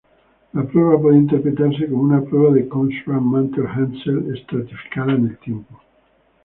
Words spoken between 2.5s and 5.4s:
de Cochran–Mantel–Haenszel estratificada en el